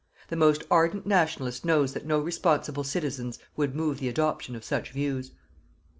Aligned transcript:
The 0.29 0.35
most 0.35 0.63
ardent 0.71 1.05
"Nationalist" 1.05 1.63
knows 1.63 1.93
that 1.93 2.07
no 2.07 2.17
responsible 2.19 2.83
citizens 2.83 3.37
would 3.55 3.75
move 3.75 3.99
the 3.99 4.09
adoption 4.09 4.55
of 4.55 4.63
such 4.63 4.89
views. 4.93 5.31